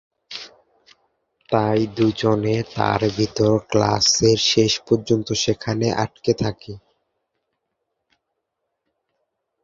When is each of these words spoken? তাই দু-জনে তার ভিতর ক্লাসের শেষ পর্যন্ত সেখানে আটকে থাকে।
তাই 1.49 1.79
দু-জনে 1.95 2.55
তার 2.75 3.01
ভিতর 3.17 3.53
ক্লাসের 3.69 4.39
শেষ 4.51 4.73
পর্যন্ত 4.87 5.27
সেখানে 5.43 5.87
আটকে 6.03 6.33
থাকে। 6.33 6.73